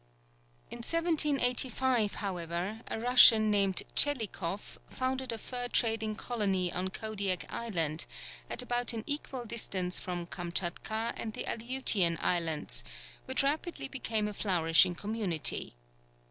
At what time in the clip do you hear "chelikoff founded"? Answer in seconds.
3.95-5.31